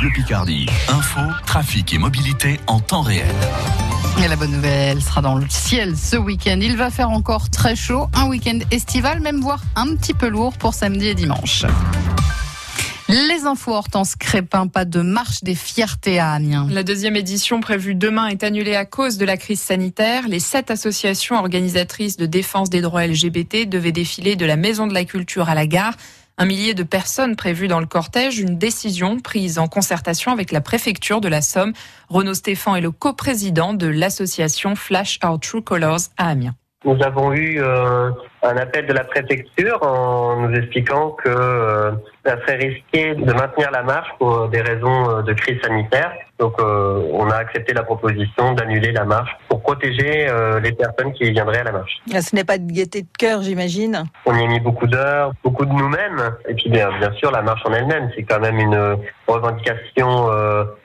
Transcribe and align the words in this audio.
Bleu 0.00 0.10
Picardie. 0.14 0.64
Info, 0.88 1.20
trafic 1.44 1.92
et 1.92 1.98
mobilité 1.98 2.58
en 2.66 2.80
temps 2.80 3.02
réel. 3.02 3.26
Et 4.24 4.28
la 4.28 4.36
bonne 4.36 4.52
nouvelle 4.52 5.02
sera 5.02 5.20
dans 5.20 5.34
le 5.34 5.44
ciel 5.50 5.94
ce 5.94 6.16
week-end. 6.16 6.58
Il 6.62 6.78
va 6.78 6.88
faire 6.88 7.10
encore 7.10 7.50
très 7.50 7.76
chaud, 7.76 8.08
un 8.14 8.26
week-end 8.26 8.60
estival, 8.70 9.20
même 9.20 9.42
voire 9.42 9.60
un 9.76 9.94
petit 9.96 10.14
peu 10.14 10.28
lourd 10.28 10.56
pour 10.56 10.72
samedi 10.72 11.08
et 11.08 11.14
dimanche. 11.14 11.66
Les 13.08 13.44
infos 13.44 13.74
Hortense 13.74 14.16
Crépin, 14.16 14.68
pas 14.68 14.86
de 14.86 15.02
marche 15.02 15.44
des 15.44 15.54
fiertés 15.54 16.18
à 16.18 16.32
Amiens. 16.32 16.66
La 16.70 16.82
deuxième 16.82 17.16
édition 17.16 17.60
prévue 17.60 17.94
demain 17.94 18.28
est 18.28 18.42
annulée 18.42 18.76
à 18.76 18.86
cause 18.86 19.18
de 19.18 19.26
la 19.26 19.36
crise 19.36 19.60
sanitaire. 19.60 20.28
Les 20.28 20.40
sept 20.40 20.70
associations 20.70 21.36
organisatrices 21.36 22.16
de 22.16 22.24
défense 22.24 22.70
des 22.70 22.80
droits 22.80 23.06
LGBT 23.06 23.68
devaient 23.68 23.92
défiler 23.92 24.36
de 24.36 24.46
la 24.46 24.56
Maison 24.56 24.86
de 24.86 24.94
la 24.94 25.04
Culture 25.04 25.50
à 25.50 25.54
la 25.54 25.66
gare. 25.66 25.94
Un 26.42 26.46
millier 26.46 26.72
de 26.72 26.84
personnes 26.84 27.36
prévues 27.36 27.68
dans 27.68 27.80
le 27.80 27.86
cortège, 27.86 28.38
une 28.38 28.56
décision 28.56 29.20
prise 29.20 29.58
en 29.58 29.68
concertation 29.68 30.32
avec 30.32 30.52
la 30.52 30.62
préfecture 30.62 31.20
de 31.20 31.28
la 31.28 31.42
Somme. 31.42 31.74
Renaud 32.08 32.32
Stéphan 32.32 32.76
est 32.76 32.80
le 32.80 32.90
coprésident 32.90 33.74
de 33.74 33.86
l'association 33.86 34.74
Flash 34.74 35.18
Our 35.22 35.38
True 35.38 35.60
Colors 35.60 35.98
à 36.16 36.30
Amiens. 36.30 36.54
Nous 36.86 36.96
avons 37.04 37.34
eu 37.34 37.60
euh, 37.60 38.10
un 38.42 38.56
appel 38.56 38.86
de 38.86 38.94
la 38.94 39.04
préfecture 39.04 39.82
en 39.82 40.48
nous 40.48 40.56
expliquant 40.56 41.10
que 41.10 41.28
euh, 41.28 41.90
ça 42.24 42.36
serait 42.40 42.56
risqué 42.56 43.14
de 43.14 43.32
maintenir 43.32 43.70
la 43.70 43.82
marche 43.82 44.08
pour 44.18 44.48
des 44.48 44.60
raisons 44.60 45.10
euh, 45.10 45.22
de 45.22 45.32
crise 45.32 45.60
sanitaire. 45.62 46.12
Donc 46.38 46.54
on 46.58 47.28
a 47.28 47.34
accepté 47.34 47.74
la 47.74 47.82
proposition 47.82 48.54
d'annuler 48.54 48.92
la 48.92 49.04
marche 49.04 49.30
pour 49.50 49.60
protéger 49.60 50.26
les 50.62 50.72
personnes 50.72 51.12
qui 51.12 51.30
viendraient 51.30 51.58
à 51.58 51.64
la 51.64 51.72
marche. 51.72 52.00
Ah, 52.14 52.22
ce 52.22 52.34
n'est 52.34 52.44
pas 52.44 52.56
de 52.56 52.64
gaieté 52.64 53.02
de 53.02 53.08
cœur, 53.18 53.42
j'imagine. 53.42 54.04
On 54.24 54.34
y 54.34 54.42
a 54.42 54.46
mis 54.46 54.58
beaucoup 54.58 54.86
d'heures, 54.86 55.34
beaucoup 55.44 55.66
de 55.66 55.72
nous-mêmes. 55.72 56.34
Et 56.48 56.54
puis 56.54 56.70
bien, 56.70 56.88
bien 56.98 57.12
sûr, 57.12 57.30
la 57.30 57.42
marche 57.42 57.60
en 57.66 57.74
elle-même, 57.74 58.10
c'est 58.16 58.22
quand 58.22 58.40
même 58.40 58.58
une 58.58 58.96
revendication 59.26 60.30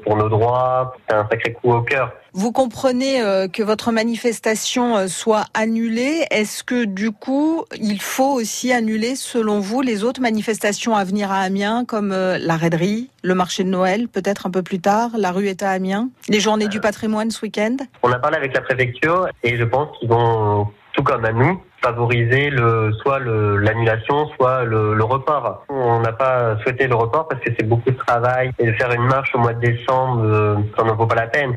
pour 0.03 0.17
nos 0.17 0.27
droits. 0.27 0.93
C'est 1.07 1.15
un 1.15 1.25
sacré 1.31 1.53
coup 1.53 1.71
au 1.71 1.83
cœur. 1.83 2.11
Vous 2.33 2.51
comprenez 2.51 3.47
que 3.53 3.63
votre 3.63 3.93
manifestation 3.93 5.07
soit 5.07 5.45
annulée. 5.53 6.25
Est-ce 6.31 6.65
que 6.65 6.83
du 6.83 7.11
coup, 7.11 7.63
il 7.79 8.01
faut 8.01 8.33
aussi 8.33 8.73
annuler, 8.73 9.15
selon 9.15 9.61
vous, 9.61 9.79
les 9.79 10.03
autres 10.03 10.19
manifestations 10.19 10.97
à 10.97 11.05
venir? 11.05 11.24
À 11.31 11.39
Amiens, 11.39 11.85
comme 11.85 12.09
la 12.09 12.57
raiderie, 12.57 13.09
le 13.23 13.35
marché 13.35 13.63
de 13.63 13.69
Noël, 13.69 14.07
peut-être 14.07 14.45
un 14.47 14.51
peu 14.51 14.63
plus 14.63 14.79
tard, 14.79 15.11
la 15.17 15.31
rue 15.31 15.47
est 15.47 15.63
à 15.63 15.71
Amiens, 15.71 16.09
les 16.29 16.39
journées 16.39 16.67
du 16.67 16.79
patrimoine 16.79 17.31
ce 17.31 17.41
week-end? 17.41 17.77
On 18.03 18.11
a 18.11 18.19
parlé 18.19 18.37
avec 18.37 18.53
la 18.53 18.61
préfecture 18.61 19.27
et 19.43 19.57
je 19.57 19.63
pense 19.63 19.97
qu'ils 19.97 20.09
vont, 20.09 20.67
tout 20.93 21.03
comme 21.03 21.25
à 21.25 21.31
nous, 21.31 21.61
favoriser 21.83 22.49
le, 22.49 22.91
soit 23.01 23.19
l'annulation, 23.19 24.27
soit 24.35 24.63
le, 24.63 25.03
report. 25.03 25.65
On 25.69 25.99
n'a 25.99 26.13
pas 26.13 26.57
souhaité 26.63 26.87
le 26.87 26.95
report 26.95 27.27
parce 27.27 27.41
que 27.41 27.51
c'est 27.57 27.67
beaucoup 27.67 27.91
de 27.91 27.97
travail 27.97 28.51
et 28.57 28.65
de 28.65 28.73
faire 28.73 28.91
une 28.91 29.05
marche 29.05 29.33
au 29.35 29.39
mois 29.39 29.53
de 29.53 29.59
décembre, 29.59 30.63
ça 30.75 30.83
n'en 30.83 30.95
vaut 30.95 31.05
pas 31.05 31.15
la 31.15 31.27
peine. 31.27 31.55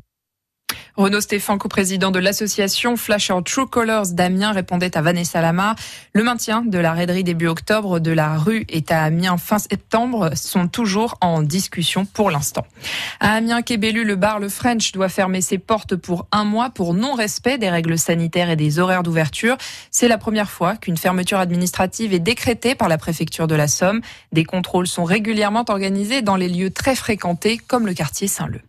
Renaud 0.98 1.20
Stéphane, 1.20 1.58
co-président 1.58 2.10
de 2.10 2.18
l'association 2.18 2.96
Flash 2.96 3.30
Our 3.30 3.44
True 3.44 3.68
Colors 3.68 4.08
d'Amiens, 4.08 4.50
répondait 4.50 4.96
à 4.96 5.00
Vanessa 5.00 5.41
Lamar. 5.41 5.77
Le 6.12 6.24
maintien 6.24 6.62
de 6.62 6.77
la 6.77 6.92
raiderie 6.92 7.22
début 7.22 7.46
octobre 7.46 8.00
de 8.00 8.10
la 8.10 8.36
rue 8.36 8.64
est 8.68 8.91
à 8.91 9.04
Amiens 9.04 9.36
fin 9.36 9.60
septembre 9.60 10.30
sont 10.34 10.66
toujours 10.66 11.16
en 11.20 11.42
discussion 11.42 12.04
pour 12.04 12.32
l'instant. 12.32 12.66
À 13.20 13.34
Amiens, 13.34 13.62
Québélu, 13.62 14.02
le 14.02 14.16
bar 14.16 14.41
Le 14.41 14.48
French 14.48 14.91
doit 14.91 15.08
fermer 15.08 15.41
ses 15.41 15.58
portes 15.58 15.94
pour 15.94 16.26
un 16.32 16.42
mois 16.42 16.70
pour 16.70 16.94
non-respect 16.94 17.58
des 17.58 17.70
règles 17.70 17.96
sanitaires 17.96 18.50
et 18.50 18.56
des 18.56 18.80
horaires 18.80 19.04
d'ouverture. 19.04 19.56
C'est 19.92 20.08
la 20.08 20.19
première 20.19 20.50
fois 20.50 20.74
qu'une 20.74 20.96
fermeture 20.96 21.38
administrative 21.38 22.12
est 22.12 22.19
décrétée 22.19 22.74
par 22.74 22.88
la 22.88 22.98
préfecture 22.98 23.46
de 23.46 23.54
la 23.54 23.69
Somme. 23.69 24.00
Des 24.32 24.42
contrôles 24.42 24.88
sont 24.88 25.04
régulièrement 25.04 25.64
organisés 25.69 26.22
dans 26.22 26.34
les 26.34 26.48
lieux 26.48 26.70
très 26.70 26.96
fréquentés 26.96 27.56
comme 27.56 27.86
le 27.86 27.94
quartier 27.94 28.26
Saint-Leu. 28.26 28.62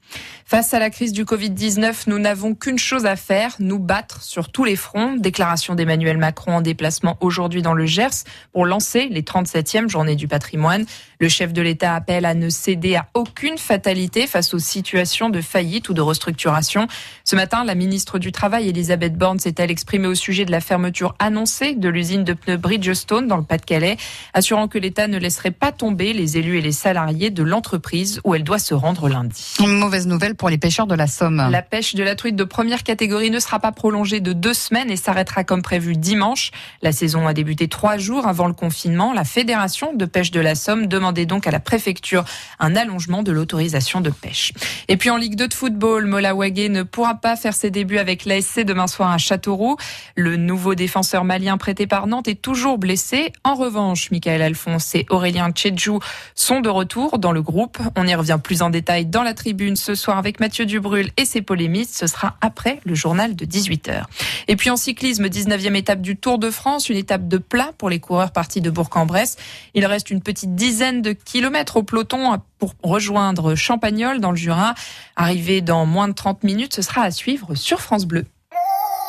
Face 0.45 0.73
à 0.73 0.79
la 0.79 0.89
crise 0.89 1.13
du 1.13 1.25
Covid-19, 1.25 2.05
nous 2.07 2.17
n'avons 2.17 2.55
qu'une 2.55 2.79
chose 2.79 3.05
à 3.05 3.15
faire, 3.15 3.55
nous 3.59 3.77
battre 3.77 4.23
sur 4.23 4.49
tous 4.51 4.63
les 4.63 4.75
fronts. 4.75 5.15
Déclaration 5.15 5.75
d'Emmanuel 5.75 6.17
Macron 6.17 6.53
en 6.53 6.61
déplacement 6.61 7.17
aujourd'hui 7.21 7.61
dans 7.61 7.75
le 7.75 7.85
Gers 7.85 8.23
pour 8.51 8.65
lancer 8.65 9.09
les 9.11 9.21
37e 9.21 9.87
journées 9.87 10.15
du 10.15 10.27
patrimoine. 10.27 10.85
Le 11.19 11.29
chef 11.29 11.53
de 11.53 11.61
l'État 11.61 11.93
appelle 11.93 12.25
à 12.25 12.33
ne 12.33 12.49
céder 12.49 12.95
à 12.95 13.09
aucune 13.13 13.59
fatalité 13.59 14.25
face 14.25 14.53
aux 14.55 14.59
situations 14.59 15.29
de 15.29 15.41
faillite 15.41 15.89
ou 15.89 15.93
de 15.93 16.01
restructuration. 16.01 16.87
Ce 17.25 17.35
matin, 17.35 17.63
la 17.63 17.75
ministre 17.75 18.17
du 18.17 18.31
Travail, 18.31 18.69
Elisabeth 18.69 19.15
Borne, 19.15 19.37
s'est-elle 19.37 19.69
exprimée 19.69 20.07
au 20.07 20.15
sujet 20.15 20.45
de 20.45 20.51
la 20.51 20.61
fermeture 20.61 21.15
annoncée 21.19 21.75
de 21.75 21.89
l'usine 21.89 22.23
de 22.23 22.33
pneus 22.33 22.57
Bridgestone 22.57 23.27
dans 23.27 23.37
le 23.37 23.43
Pas-de-Calais, 23.43 23.97
assurant 24.33 24.67
que 24.67 24.79
l'État 24.79 25.07
ne 25.07 25.19
laisserait 25.19 25.51
pas 25.51 25.71
tomber 25.71 26.13
les 26.13 26.37
élus 26.37 26.57
et 26.57 26.61
les 26.61 26.71
salariés 26.71 27.29
de 27.29 27.43
l'entreprise 27.43 28.21
où 28.23 28.33
elle 28.33 28.43
doit 28.43 28.57
se 28.57 28.73
rendre 28.73 29.09
lundi. 29.09 29.55
Mauvaise 29.99 30.07
nouvelle 30.07 30.35
pour 30.35 30.49
les 30.49 30.57
pêcheurs 30.57 30.87
de 30.87 30.95
la 30.95 31.07
Somme. 31.07 31.49
La 31.51 31.61
pêche 31.61 31.95
de 31.95 32.03
la 32.03 32.15
truite 32.15 32.35
de 32.35 32.43
première 32.43 32.83
catégorie 32.83 33.31
ne 33.31 33.39
sera 33.39 33.59
pas 33.59 33.71
prolongée 33.71 34.21
de 34.21 34.33
deux 34.33 34.53
semaines 34.53 34.89
et 34.89 34.95
s'arrêtera 34.95 35.43
comme 35.43 35.61
prévu 35.61 35.95
dimanche. 35.95 36.51
La 36.81 36.91
saison 36.91 37.27
a 37.27 37.33
débuté 37.33 37.67
trois 37.67 37.97
jours 37.97 38.27
avant 38.27 38.47
le 38.47 38.53
confinement. 38.53 39.11
La 39.13 39.25
Fédération 39.25 39.93
de 39.93 40.05
pêche 40.05 40.31
de 40.31 40.39
la 40.39 40.55
Somme 40.55 40.87
demandait 40.87 41.25
donc 41.25 41.47
à 41.47 41.51
la 41.51 41.59
préfecture 41.59 42.23
un 42.59 42.75
allongement 42.75 43.23
de 43.23 43.31
l'autorisation 43.31 43.99
de 43.99 44.09
pêche. 44.09 44.53
Et 44.87 44.95
puis 44.95 45.09
en 45.09 45.17
Ligue 45.17 45.35
2 45.35 45.47
de 45.49 45.53
football, 45.53 46.05
Mola 46.05 46.33
ne 46.33 46.83
pourra 46.83 47.15
pas 47.15 47.35
faire 47.35 47.53
ses 47.53 47.71
débuts 47.71 47.97
avec 47.97 48.25
l'ASC 48.25 48.61
demain 48.61 48.87
soir 48.87 49.11
à 49.11 49.17
Châteauroux. 49.17 49.75
Le 50.15 50.37
nouveau 50.37 50.75
défenseur 50.75 51.25
malien 51.25 51.57
prêté 51.57 51.87
par 51.87 52.07
Nantes 52.07 52.27
est 52.27 52.41
toujours 52.41 52.77
blessé. 52.77 53.33
En 53.43 53.55
revanche, 53.55 54.11
Michael 54.11 54.41
Alphonse 54.41 54.95
et 54.95 55.05
Aurélien 55.09 55.51
Tchédjou 55.51 55.99
sont 56.35 56.61
de 56.61 56.69
retour 56.69 57.19
dans 57.19 57.31
le 57.31 57.41
groupe. 57.41 57.79
On 57.97 58.07
y 58.07 58.15
revient 58.15 58.39
plus 58.41 58.61
en 58.61 58.69
détail 58.69 59.05
dans 59.05 59.23
la 59.23 59.33
tribune 59.33 59.75
ce 59.89 59.95
soir 59.95 60.19
avec 60.19 60.39
Mathieu 60.39 60.67
Dubrul 60.67 61.09
et 61.17 61.25
ses 61.25 61.41
polémistes. 61.41 61.97
Ce 61.97 62.05
sera 62.05 62.37
après 62.41 62.79
le 62.83 62.93
journal 62.93 63.35
de 63.35 63.43
18h. 63.43 64.03
Et 64.47 64.55
puis 64.55 64.69
en 64.69 64.77
cyclisme, 64.77 65.25
19e 65.25 65.73
étape 65.73 66.01
du 66.01 66.15
Tour 66.15 66.37
de 66.37 66.51
France, 66.51 66.89
une 66.89 66.97
étape 66.97 67.27
de 67.27 67.39
plat 67.39 67.71
pour 67.75 67.89
les 67.89 67.99
coureurs 67.99 68.31
partis 68.31 68.61
de 68.61 68.69
Bourg-en-Bresse. 68.69 69.37
Il 69.73 69.87
reste 69.87 70.11
une 70.11 70.21
petite 70.21 70.53
dizaine 70.53 71.01
de 71.01 71.13
kilomètres 71.13 71.77
au 71.77 71.81
peloton 71.81 72.37
pour 72.59 72.75
rejoindre 72.83 73.55
Champagnol 73.55 74.19
dans 74.19 74.29
le 74.29 74.37
Jura. 74.37 74.75
Arrivé 75.15 75.61
dans 75.61 75.87
moins 75.87 76.07
de 76.07 76.13
30 76.13 76.43
minutes, 76.43 76.75
ce 76.75 76.83
sera 76.83 77.01
à 77.01 77.09
suivre 77.09 77.55
sur 77.55 77.81
France 77.81 78.05
Bleu. 78.05 78.25